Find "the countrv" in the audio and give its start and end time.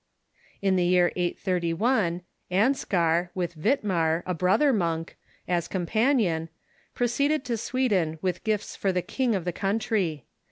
9.45-10.23